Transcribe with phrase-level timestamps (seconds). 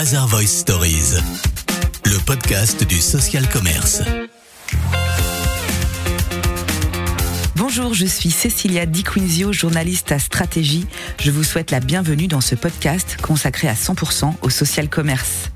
[0.00, 1.20] Bazar Voice Stories,
[2.06, 4.00] le podcast du social commerce.
[7.54, 10.86] Bonjour, je suis Cecilia Di Quinzio, journaliste à Stratégie.
[11.18, 15.50] Je vous souhaite la bienvenue dans ce podcast consacré à 100% au social commerce.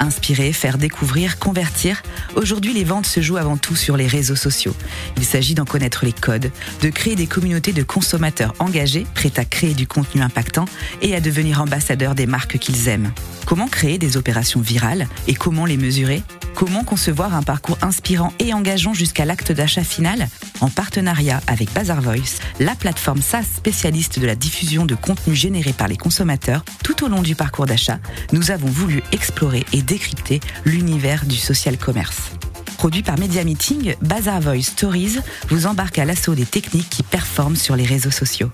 [0.00, 2.02] Inspirer, faire découvrir, convertir.
[2.36, 4.74] Aujourd'hui, les ventes se jouent avant tout sur les réseaux sociaux.
[5.16, 6.50] Il s'agit d'en connaître les codes,
[6.82, 10.66] de créer des communautés de consommateurs engagés, prêts à créer du contenu impactant
[11.02, 13.12] et à devenir ambassadeurs des marques qu'ils aiment.
[13.46, 16.22] Comment créer des opérations virales et comment les mesurer?
[16.54, 20.28] Comment concevoir un parcours inspirant et engageant jusqu'à l'acte d'achat final?
[20.60, 25.72] En partenariat avec Bazar Voice, la plateforme SaaS spécialiste de la diffusion de contenu généré
[25.72, 28.00] par les consommateurs tout au long du parcours d'achat,
[28.32, 32.30] nous avons voulu explorer et décrypter l'univers du social commerce.
[32.76, 37.56] Produit par Media Meeting, Bazar Voice Stories vous embarque à l'assaut des techniques qui performent
[37.56, 38.50] sur les réseaux sociaux.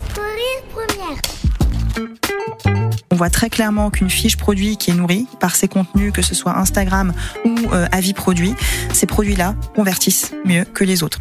[3.10, 6.34] On voit très clairement qu'une fiche produit qui est nourrie par ses contenus, que ce
[6.34, 7.12] soit Instagram
[7.44, 8.54] ou euh, avis produit,
[8.92, 11.20] ces produits-là convertissent mieux que les autres.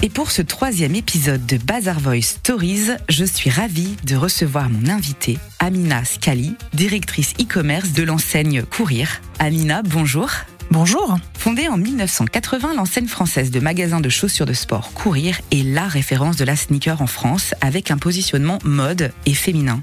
[0.00, 4.88] Et pour ce troisième épisode de Bazar Voice Stories, je suis ravie de recevoir mon
[4.88, 9.20] invitée, Amina Scali, directrice e-commerce de l'enseigne Courir.
[9.40, 10.30] Amina, bonjour.
[10.70, 11.18] Bonjour.
[11.36, 16.36] Fondée en 1980, l'enseigne française de magasins de chaussures de sport Courir est la référence
[16.36, 19.82] de la sneaker en France avec un positionnement mode et féminin.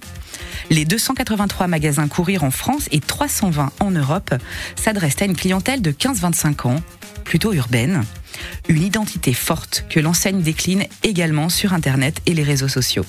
[0.70, 4.34] Les 283 magasins Courir en France et 320 en Europe
[4.78, 6.82] s'adressent à une clientèle de 15-25 ans,
[7.26, 8.06] plutôt urbaine.
[8.68, 13.06] Une identité forte que l'enseigne décline également sur Internet et les réseaux sociaux.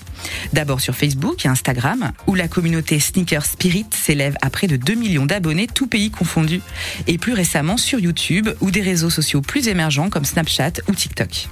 [0.52, 4.94] D'abord sur Facebook et Instagram, où la communauté Sneaker Spirit s'élève à près de 2
[4.94, 6.62] millions d'abonnés, tous pays confondus.
[7.06, 11.48] Et plus récemment sur YouTube ou des réseaux sociaux plus émergents comme Snapchat ou TikTok.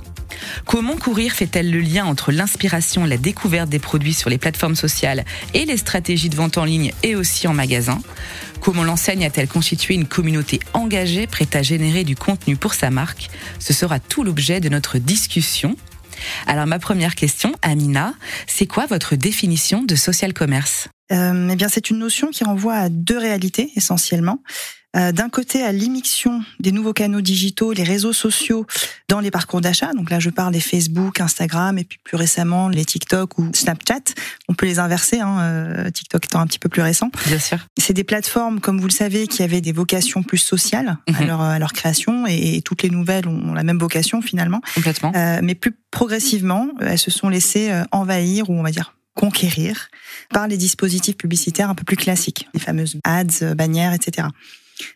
[0.66, 5.24] Comment courir fait-elle le lien entre l'inspiration la découverte des produits sur les plateformes sociales
[5.52, 8.00] et les stratégies de vente en ligne et aussi en magasin?
[8.60, 13.28] Comment l'enseigne a-t-elle constitué une communauté engagée, prête à générer du contenu pour sa marque?
[13.58, 15.76] Ce sera tout l'objet de notre discussion.
[16.46, 18.14] Alors ma première question, Amina,
[18.46, 20.88] c'est quoi votre définition de social commerce?
[21.12, 24.42] Euh, Eh bien, c'est une notion qui renvoie à deux réalités essentiellement.
[24.96, 28.66] Euh, d'un côté à l'immixtion des nouveaux canaux digitaux, les réseaux sociaux
[29.08, 29.92] dans les parcours d'achat.
[29.92, 34.14] Donc là, je parle des Facebook, Instagram et puis plus récemment les TikTok ou Snapchat.
[34.48, 37.10] On peut les inverser, hein, euh, TikTok étant un petit peu plus récent.
[37.26, 37.58] Bien sûr.
[37.78, 41.26] C'est des plateformes, comme vous le savez, qui avaient des vocations plus sociales à, mhm.
[41.26, 44.60] leur, à leur création et, toutes les nouvelles ont la même vocation finalement.
[44.74, 45.12] Complètement.
[45.14, 49.88] Euh, mais plus progressivement, elles se sont laissées envahir ou on va dire conquérir
[50.30, 54.28] par les dispositifs publicitaires un peu plus classiques, les fameuses ads, bannières, etc.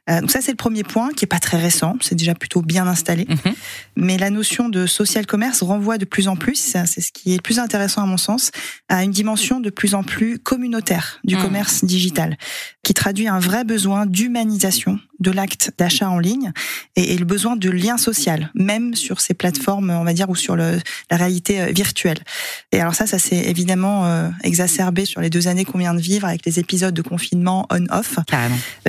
[0.08, 2.62] Euh, donc ça, c'est le premier point qui est pas très récent, c'est déjà plutôt
[2.62, 3.26] bien installé.
[3.28, 3.54] Mhm.
[3.96, 7.36] Mais la notion de social commerce renvoie de plus en plus, c'est ce qui est
[7.36, 8.50] le plus intéressant à mon sens,
[8.88, 11.42] à une dimension de plus en plus communautaire du mhm.
[11.42, 12.36] commerce digital,
[12.82, 16.52] qui traduit un vrai besoin d'humanisation de l'acte d'achat en ligne
[16.96, 20.56] et, le besoin de lien social, même sur ces plateformes, on va dire, ou sur
[20.56, 20.78] le,
[21.10, 22.18] la réalité euh, virtuelle.
[22.72, 26.00] Et alors ça, ça s'est évidemment euh, exacerbé sur les deux années qu'on vient de
[26.00, 28.18] vivre avec les épisodes de confinement on-off.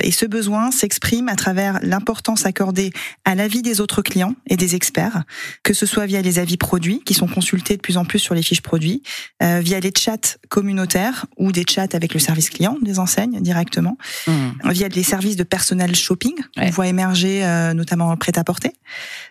[0.02, 2.92] Et ce besoin s'exprime à travers l'importance accordée
[3.24, 5.24] à l'avis des autres clients et des experts,
[5.62, 8.34] que ce soit via les avis produits qui sont consultés de plus en plus sur
[8.34, 9.02] les fiches produits,
[9.42, 13.96] euh, via les chats communautaires ou des chats avec le service client des enseignes directement,
[14.26, 14.70] mmh.
[14.70, 16.19] via les services de personnel shopping
[16.56, 18.72] on voit émerger euh, notamment le prêt-à-porter.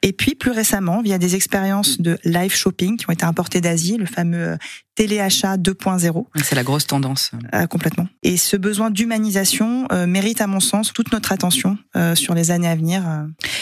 [0.01, 3.97] Et puis plus récemment, via des expériences de live shopping qui ont été importées d'Asie,
[3.97, 4.57] le fameux euh,
[4.95, 6.25] téléachat 2.0.
[6.43, 7.31] C'est la grosse tendance.
[7.53, 8.07] Euh, complètement.
[8.23, 11.77] Et ce besoin d'humanisation mérite, à mon sens, toute notre attention
[12.15, 13.03] sur les années à venir.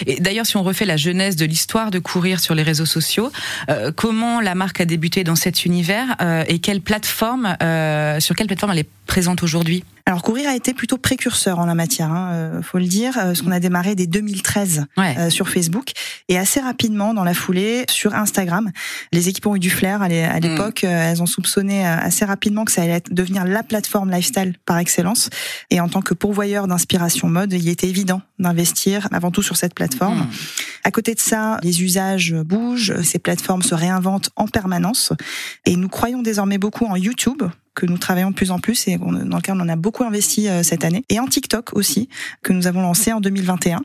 [0.08, 3.32] Et d'ailleurs, si on refait la genèse de l'histoire de courir sur les réseaux sociaux,
[3.96, 6.16] comment la marque a débuté dans cet univers
[6.48, 7.56] et quelle plateforme,
[8.20, 9.84] sur quelle plateforme elle est présente aujourd'hui?
[10.08, 13.34] Alors Courir a été plutôt précurseur en la matière, hein, euh, faut le dire, euh,
[13.34, 15.92] Ce qu'on a démarré dès 2013 euh, sur Facebook
[16.30, 18.72] et assez rapidement dans la foulée sur Instagram.
[19.12, 20.40] Les équipes ont eu du flair à mm.
[20.40, 25.30] l'époque, elles ont soupçonné assez rapidement que ça allait devenir la plateforme lifestyle par excellence.
[25.72, 29.74] Et en tant que pourvoyeur d'inspiration mode, il était évident d'investir avant tout sur cette
[29.74, 30.20] plateforme.
[30.20, 30.30] Mm.
[30.86, 35.12] À côté de ça, les usages bougent, ces plateformes se réinventent en permanence
[35.66, 37.44] et nous croyons désormais beaucoup en YouTube
[37.78, 40.50] que nous travaillons de plus en plus et dans lequel on en a beaucoup investi
[40.50, 41.04] euh, cette année.
[41.10, 42.10] Et en TikTok aussi,
[42.42, 43.84] que nous avons lancé en 2021.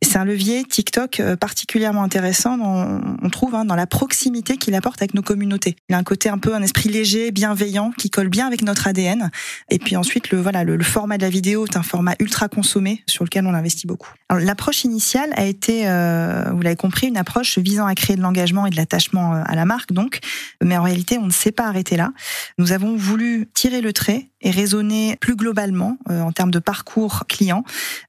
[0.00, 5.02] C'est un levier TikTok euh, particulièrement intéressant, on trouve, hein, dans la proximité qu'il apporte
[5.02, 5.74] avec nos communautés.
[5.88, 8.86] Il a un côté un peu un esprit léger, bienveillant, qui colle bien avec notre
[8.86, 9.30] ADN.
[9.70, 13.02] Et puis ensuite, le voilà, le, format de la vidéo est un format ultra consommé
[13.08, 14.10] sur lequel on investit beaucoup.
[14.30, 18.66] L'approche initiale a été, euh, vous l'avez compris, une approche visant à créer de l'engagement
[18.66, 20.20] et de l'attachement à la marque, donc.
[20.62, 22.12] Mais en réalité, on ne s'est pas arrêté là.
[22.58, 27.24] Nous avons voulu tirer le trait et raisonner plus globalement euh, en termes de parcours
[27.28, 27.64] client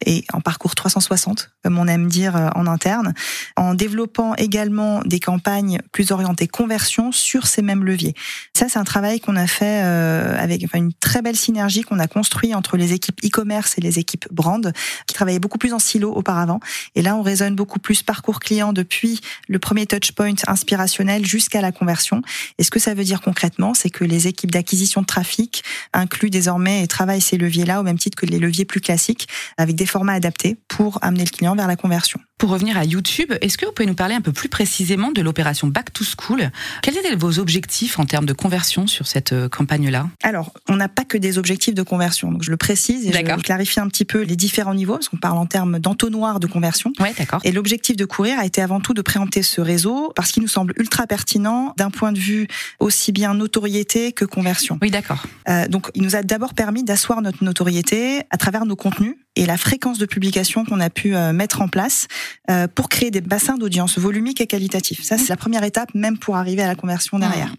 [0.06, 3.14] et en parcours 360, comme on aime dire euh, en interne,
[3.56, 8.16] en développant également des campagnes plus orientées conversion sur ces mêmes leviers.
[8.56, 12.00] Ça, c'est un travail qu'on a fait euh, avec enfin, une très belle synergie qu'on
[12.00, 14.74] a construit entre les équipes e-commerce et les équipes brand,
[15.08, 16.60] qui travaillaient beaucoup plus en silo auparavant.
[16.96, 21.72] Et là, on raisonne beaucoup plus parcours client depuis le premier touchpoint inspirationnel jusqu'à la
[21.72, 22.22] conversion.
[22.58, 25.64] Et ce que ça veut dire concrètement, c'est que les équipes d'acquisition trafic
[25.94, 29.28] incluent désormais et travaillent ces leviers-là au même titre que les leviers plus classiques,
[29.58, 32.20] avec des formats adaptés pour amener le client vers la conversion.
[32.44, 35.22] Pour revenir à YouTube, est-ce que vous pouvez nous parler un peu plus précisément de
[35.22, 36.52] l'opération Back to School?
[36.82, 40.10] Quels étaient vos objectifs en termes de conversion sur cette euh, campagne-là?
[40.24, 42.34] Alors, on n'a pas que des objectifs de conversion.
[42.34, 45.16] Donc, je le précise et je clarifie un petit peu les différents niveaux, parce qu'on
[45.16, 46.92] parle en termes d'entonnoir de conversion.
[47.00, 47.40] Ouais, d'accord.
[47.46, 50.50] Et l'objectif de courir a été avant tout de préempter ce réseau, parce qu'il nous
[50.50, 52.50] semble ultra pertinent d'un point de vue
[52.82, 54.80] aussi bien notoriété que conversion.
[54.82, 55.24] Oui, d'accord.
[55.48, 59.46] Euh, donc, il nous a d'abord permis d'asseoir notre notoriété à travers nos contenus et
[59.46, 62.08] la fréquence de publication qu'on a pu euh, mettre en place
[62.50, 65.04] euh, pour créer des bassins d'audience volumiques et qualitatifs.
[65.04, 67.48] Ça, c'est la première étape, même pour arriver à la conversion derrière.
[67.48, 67.56] Mmh.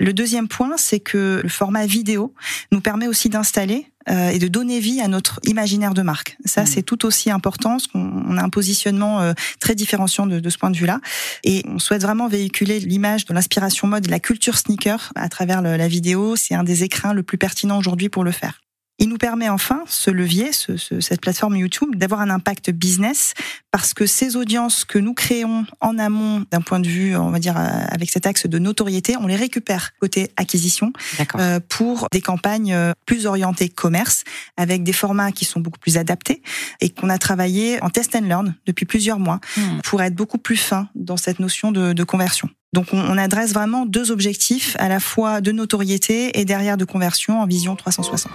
[0.00, 2.32] Le deuxième point, c'est que le format vidéo
[2.70, 6.38] nous permet aussi d'installer euh, et de donner vie à notre imaginaire de marque.
[6.44, 6.66] Ça, mmh.
[6.66, 10.70] c'est tout aussi important, parce qu'on a un positionnement très différenciant de, de ce point
[10.70, 11.00] de vue-là.
[11.44, 15.62] Et on souhaite vraiment véhiculer l'image de l'inspiration mode, de la culture sneaker à travers
[15.62, 16.36] le, la vidéo.
[16.36, 18.60] C'est un des écrins le plus pertinent aujourd'hui pour le faire.
[19.00, 23.34] Il nous permet enfin, ce levier, ce, ce, cette plateforme YouTube, d'avoir un impact business
[23.70, 27.38] parce que ces audiences que nous créons en amont d'un point de vue, on va
[27.38, 30.92] dire, euh, avec cet axe de notoriété, on les récupère côté acquisition
[31.36, 34.24] euh, pour des campagnes euh, plus orientées commerce
[34.56, 36.42] avec des formats qui sont beaucoup plus adaptés
[36.80, 39.80] et qu'on a travaillé en test and learn depuis plusieurs mois hmm.
[39.84, 42.48] pour être beaucoup plus fin dans cette notion de, de conversion.
[42.74, 47.40] Donc on, adresse vraiment deux objectifs, à la fois de notoriété et derrière de conversion
[47.40, 48.30] en vision 360.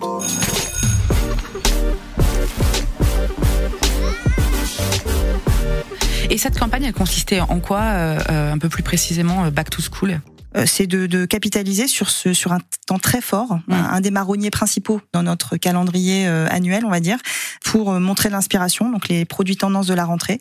[6.31, 9.69] Et cette campagne, elle consistait en quoi, euh, euh, un peu plus précisément, euh, Back
[9.69, 10.19] to School?
[10.65, 15.01] C'est de, de, capitaliser sur ce sur un temps très fort, un, des marronniers principaux
[15.13, 17.17] dans notre calendrier euh, annuel, on va dire,
[17.63, 20.39] pour euh, montrer l'inspiration, donc les produits tendances de la rentrée,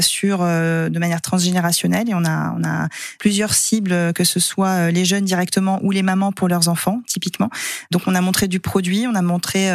[0.00, 2.08] sur de manière transgénérationnelle.
[2.08, 6.02] Et on a on a plusieurs cibles, que ce soit les jeunes directement ou les
[6.02, 7.50] mamans pour leurs enfants, typiquement.
[7.90, 9.70] Donc on a montré du produit, on a montré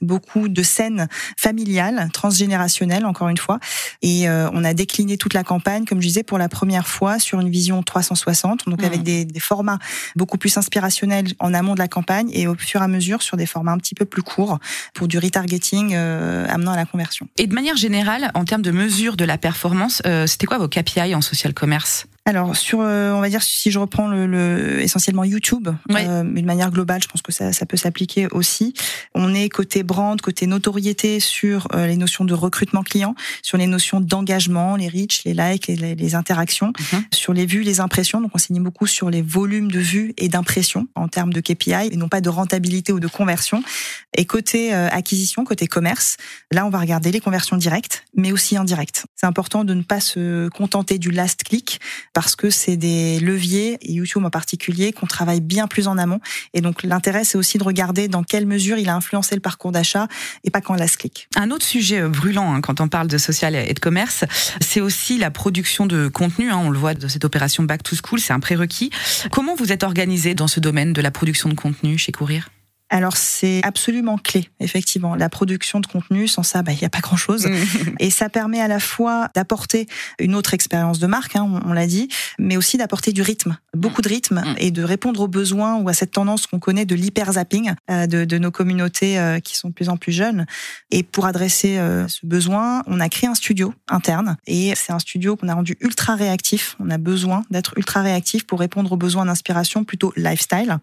[0.00, 3.58] beaucoup de scènes familiales, transgénérationnelles, encore une fois,
[4.02, 7.40] et on a décliné toute la campagne, comme je disais, pour la première fois sur
[7.40, 9.78] une vision 360, donc avec des des formats
[10.16, 13.36] beaucoup plus inspirationnels en amont de la campagne et au fur et à mesure sur
[13.36, 14.58] des formats un petit peu plus courts
[14.94, 17.28] pour du retargeting euh, amenant à la conversion.
[17.38, 20.68] Et de manière générale, en termes de mesure de la performance, euh, c'était quoi vos
[20.68, 22.06] KPI en social commerce?
[22.26, 26.42] Alors sur, euh, on va dire si je reprends le, le essentiellement YouTube, euh, mais
[26.42, 28.74] de manière globale, je pense que ça, ça peut s'appliquer aussi.
[29.14, 33.66] On est côté brand, côté notoriété sur euh, les notions de recrutement client, sur les
[33.66, 37.04] notions d'engagement, les reach, les likes, les, les interactions, mhm.
[37.12, 38.20] sur les vues, les impressions.
[38.20, 41.88] Donc on signe beaucoup sur les volumes de vues et d'impressions en termes de KPI
[41.90, 43.62] et non pas de rentabilité ou de conversion.
[44.16, 46.16] Et côté acquisition, côté commerce,
[46.50, 49.06] là on va regarder les conversions directes, mais aussi indirectes.
[49.16, 51.80] C'est important de ne pas se contenter du last click
[52.20, 56.20] parce que c'est des leviers, et YouTube en particulier, qu'on travaille bien plus en amont.
[56.52, 59.72] Et donc l'intérêt, c'est aussi de regarder dans quelle mesure il a influencé le parcours
[59.72, 60.06] d'achat
[60.44, 61.30] et pas quand la clic.
[61.34, 64.24] Un autre sujet euh, brûlant hein, quand on parle de social et de commerce,
[64.60, 66.50] c'est aussi la production de contenu.
[66.50, 68.90] Hein, on le voit dans cette opération Back to School, c'est un prérequis.
[69.30, 72.50] Comment vous êtes organisé dans ce domaine de la production de contenu chez Courir?
[72.90, 75.14] Alors c'est absolument clé, effectivement.
[75.14, 77.48] La production de contenu, sans ça, bah, il n'y a pas grand-chose.
[78.00, 79.86] et ça permet à la fois d'apporter
[80.18, 84.02] une autre expérience de marque, hein, on, l'a dit, mais aussi d'apporter du rythme, beaucoup
[84.02, 84.54] de rythme, mm.
[84.58, 88.24] et de répondre aux besoins ou à cette tendance qu'on connaît de l'hyper-zapping euh, de,
[88.24, 90.46] de, nos communautés euh, qui sont de plus en plus jeunes.
[90.90, 94.98] Et pour adresser euh, ce besoin, on a créé un studio interne, et c'est un
[94.98, 96.76] studio qu'on a rendu ultra réactif.
[96.80, 100.78] On a besoin d'être ultra réactif pour répondre aux besoins d'inspiration plutôt lifestyle.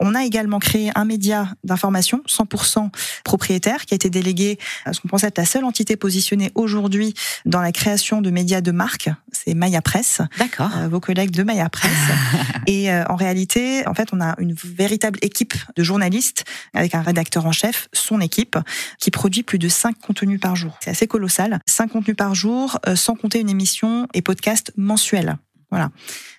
[0.00, 2.90] On a également créé un média d'information 100%
[3.24, 7.14] propriétaire qui a été délégué à ce qu'on pense être la seule entité positionnée aujourd'hui
[7.46, 9.10] dans la création de médias de marque.
[9.32, 10.20] C'est Maya Press.
[10.38, 10.70] D'accord.
[10.76, 11.92] Euh, vos collègues de Maya Press.
[12.66, 17.02] et euh, en réalité, en fait, on a une véritable équipe de journalistes avec un
[17.02, 18.56] rédacteur en chef, son équipe,
[18.98, 20.76] qui produit plus de 5 contenus par jour.
[20.80, 21.60] C'est assez colossal.
[21.66, 25.36] 5 contenus par jour, euh, sans compter une émission et podcast mensuel.
[25.70, 25.90] Voilà.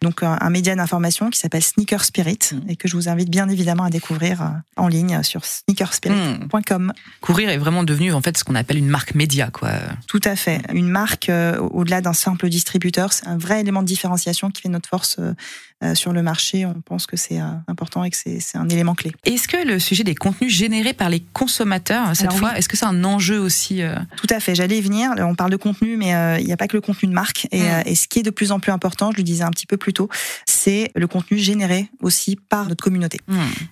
[0.02, 2.70] Donc un média d'information qui s'appelle Sneaker Spirit Mm.
[2.70, 4.46] et que je vous invite bien évidemment à découvrir euh,
[4.78, 6.94] en ligne sur sneakerspirit.com.
[7.22, 9.72] Courir est vraiment devenu en fait ce qu'on appelle une marque média, quoi.
[10.08, 10.62] Tout à fait.
[10.74, 14.70] Une marque, euh, au-delà d'un simple distributeur, c'est un vrai élément de différenciation qui fait
[14.70, 15.34] notre force euh, euh,
[15.96, 16.66] sur le marché.
[16.66, 19.12] On pense que c'est euh, important et que c'est un élément clé.
[19.26, 22.60] Est-ce que le sujet des contenus générés par les consommateurs cette Alors fois, oui.
[22.60, 24.56] est-ce que c'est un enjeu aussi euh, Tout à fait.
[24.56, 25.12] J'allais y venir.
[25.18, 27.48] On parle de contenu, mais euh, il n'y a pas que le contenu de marque.
[27.52, 27.66] Et, Mm.
[27.66, 29.66] euh, et ce qui est de plus en plus important, je le disais un petit
[29.66, 30.10] peu plus tôt,
[30.46, 33.20] c'est le contenu généré aussi par notre communauté.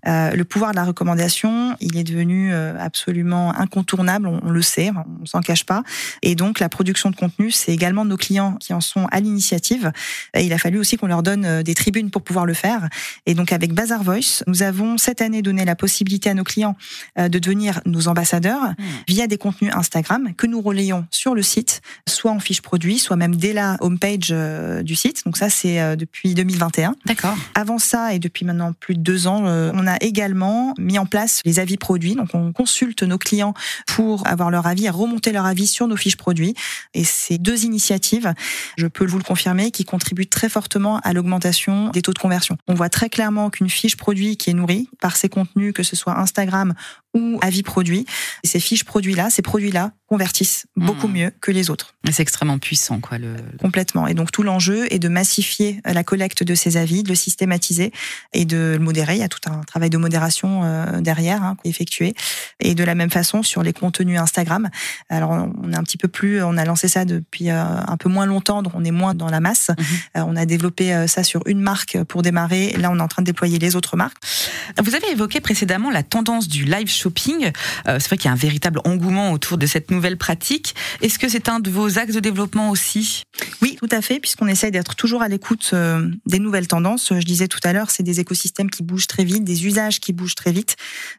[0.08, 4.92] Euh, le pouvoir de la recommandation, il est devenu euh, absolument incontournable, on, le sait,
[5.22, 5.84] on s'en cache pas.
[6.22, 9.92] Et donc la production de contenu, c'est également nos clients qui en sont à l'initiative.
[10.34, 11.74] Et il a fallu aussi qu'on leur donne euh, des
[12.06, 12.88] pour pouvoir le faire.
[13.25, 16.75] Et donc avec Bazar Voice, nous avons cette année donné la possibilité à nos clients
[17.18, 18.74] euh, de devenir nos ambassadeurs
[19.08, 23.16] via des contenus Instagram que nous relayons sur le site, soit en fiche produit, soit
[23.16, 25.24] même dès la homepage euh, du site.
[25.25, 26.96] Donc ça, c'est euh, depuis 2021.
[27.06, 27.36] D'accord.
[27.56, 31.42] Avant ça, et depuis maintenant plus de deux ans, on a également mis en place
[31.46, 32.16] les avis produits.
[32.16, 33.54] Donc, on consulte nos clients
[33.86, 36.54] pour avoir leur avis et remonter leur avis sur nos fiches produits.
[36.94, 38.34] Et ces deux initiatives,
[38.77, 42.58] je peux vous le confirmer, qui contribuent très fortement à l'augmentation des taux de conversion.
[42.67, 45.96] On voit très clairement qu'une fiche produit qui est nourrie par ces contenus, que ce
[45.96, 46.74] soit Instagram
[47.14, 48.06] ou avis produit,
[48.44, 51.14] et ces fiches produits-là, ces produits-là convertissent beaucoup Mhm.
[51.14, 51.96] mieux que les autres.
[52.10, 53.18] C'est extrêmement puissant, quoi.
[53.18, 53.36] Le...
[53.60, 54.08] Complètement.
[54.08, 57.92] Et donc tout l'enjeu est de massifier la collecte de ces avis, de le systématiser
[58.34, 59.16] et de le modérer.
[59.16, 62.14] Il y a tout un travail de modération euh, derrière hein, effectué.
[62.62, 64.70] Et de la même façon sur les contenus Instagram.
[65.10, 68.08] Alors on est un petit peu plus, on a lancé ça depuis euh, un peu
[68.08, 69.70] moins longtemps, donc on est moins dans la masse.
[69.70, 69.86] Mhm.
[70.18, 72.72] Euh, on a développé euh, ça sur une marque pour démarrer.
[72.78, 74.18] Là on est en train de déployer les autres marques.
[74.82, 77.52] Vous avez évoqué précédemment la tendance du live shopping.
[77.88, 80.76] Euh, c'est vrai qu'il y a un véritable engouement autour de cette nouvelle pratique.
[81.02, 83.24] Est-ce que c'est un de vos axes de développement aussi?
[83.62, 87.14] Oui, tout à fait, puisqu'on essaye d'être toujours à l'écoute euh, des nouvelles tendances.
[87.18, 90.12] Je disais tout à l'heure, c'est des écosystèmes qui bougent très vite, des usages qui
[90.14, 90.76] bougent très vite.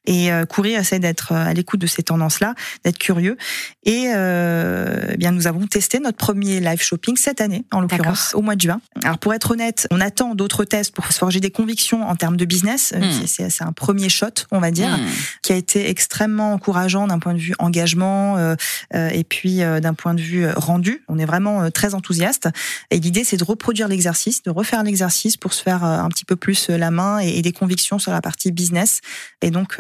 [0.06, 2.54] Et euh, Courir essaie d'être à l'écoute de ces tendances-là,
[2.84, 3.36] d'être curieux.
[3.84, 8.42] Et eh bien, nous avons testé notre premier live shopping cette année, en l'occurrence, au
[8.42, 8.80] mois de juin.
[9.04, 12.36] Alors, pour être honnête, on attend d'autres tests pour se forger des convictions en termes
[12.36, 12.92] de business.
[12.94, 13.12] Euh, Mm.
[13.12, 15.06] c'est- C'est c'est un premier shot, on va dire Hmm.
[15.42, 18.54] qui a été extrêmement encourageant d'un point de vue engagement euh,
[18.94, 21.02] euh, et puis euh, d'un point de vue euh, rendu.
[21.08, 22.48] On est vraiment très enthousiaste.
[22.90, 26.36] Et l'idée, c'est de reproduire l'exercice, de refaire l'exercice pour se faire un petit peu
[26.36, 29.00] plus la main et, et des convictions sur la partie business.
[29.42, 29.78] Et donc,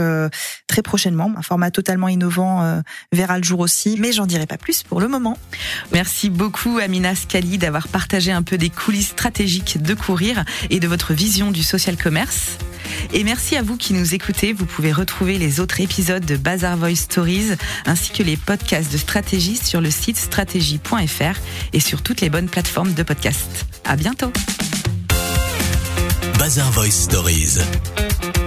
[0.66, 3.96] très prochainement, un format totalement innovant verra le jour aussi.
[3.98, 5.36] Mais j'en dirai pas plus pour le moment.
[5.92, 10.88] Merci beaucoup Amina Scali d'avoir partagé un peu des coulisses stratégiques de courir et de
[10.88, 12.58] votre vision du social commerce.
[13.12, 14.52] Et merci à vous qui nous écoutez.
[14.52, 17.52] Vous pouvez retrouver les autres épisodes de Bazar Voice Stories
[17.86, 21.38] ainsi que les podcasts de stratégie sur le site stratégie.fr
[21.72, 23.66] et sur toutes les bonnes plateformes de podcast.
[23.84, 24.32] À bientôt.
[26.38, 27.58] Bazar Voice Stories,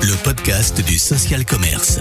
[0.01, 1.99] le podcast du social commerce.